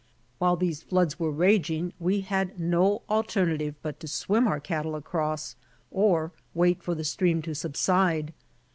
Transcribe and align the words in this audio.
While 0.39 0.55
these 0.55 0.81
.floods 0.81 1.19
were 1.19 1.29
raging, 1.29 1.93
we 1.99 2.21
had 2.21 2.59
no 2.59 3.03
alternative 3.07 3.75
but 3.83 3.99
to 3.99 4.07
swim 4.07 4.47
our 4.47 4.59
cattle 4.59 4.95
across 4.95 5.55
or 5.91 6.31
wait 6.55 6.81
for 6.81 6.95
the 6.95 7.03
stream 7.03 7.43
to 7.43 7.53
subside. 7.53 8.33